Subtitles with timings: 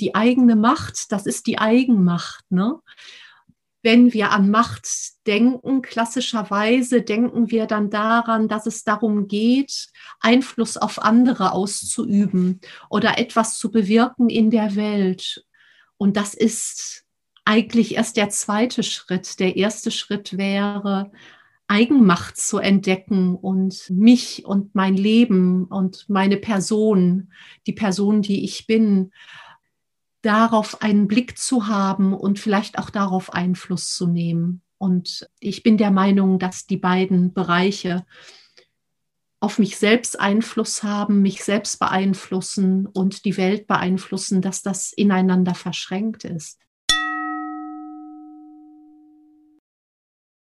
[0.00, 2.44] die eigene Macht, das ist die Eigenmacht.
[2.50, 2.80] Ne?
[3.82, 4.88] Wenn wir an Macht
[5.26, 9.88] denken, klassischerweise denken wir dann daran, dass es darum geht,
[10.20, 15.44] Einfluss auf andere auszuüben oder etwas zu bewirken in der Welt.
[15.96, 17.04] Und das ist
[17.44, 19.40] eigentlich erst der zweite Schritt.
[19.40, 21.10] Der erste Schritt wäre,
[21.68, 27.30] Eigenmacht zu entdecken und mich und mein Leben und meine Person,
[27.66, 29.12] die Person, die ich bin,
[30.22, 34.62] darauf einen Blick zu haben und vielleicht auch darauf Einfluss zu nehmen.
[34.78, 38.06] Und ich bin der Meinung, dass die beiden Bereiche
[39.40, 45.54] auf mich selbst Einfluss haben, mich selbst beeinflussen und die Welt beeinflussen, dass das ineinander
[45.54, 46.58] verschränkt ist.